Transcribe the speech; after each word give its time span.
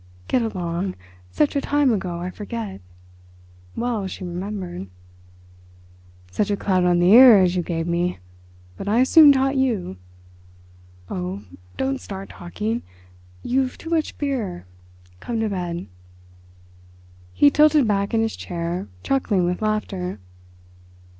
"Get 0.27 0.41
along! 0.41 0.95
Such 1.29 1.55
a 1.55 1.61
time 1.61 1.93
ago 1.93 2.17
I 2.17 2.31
forget." 2.31 2.81
Well 3.75 4.07
she 4.07 4.23
remembered. 4.23 4.87
"Such 6.31 6.49
a 6.49 6.57
clout 6.57 6.83
on 6.85 6.97
the 6.97 7.11
ear 7.13 7.37
as 7.37 7.55
you 7.55 7.61
gave 7.61 7.85
me.... 7.85 8.17
But 8.77 8.87
I 8.89 9.03
soon 9.03 9.31
taught 9.31 9.57
you." 9.57 9.97
"Oh, 11.07 11.43
don't 11.77 12.01
start 12.01 12.29
talking. 12.29 12.81
You've 13.43 13.77
too 13.77 13.91
much 13.91 14.17
beer. 14.17 14.65
Come 15.19 15.39
to 15.39 15.49
bed." 15.49 15.85
He 17.31 17.51
tilted 17.51 17.87
back 17.87 18.11
in 18.11 18.21
his 18.23 18.35
chair, 18.35 18.87
chuckling 19.03 19.45
with 19.45 19.61
laughter. 19.61 20.17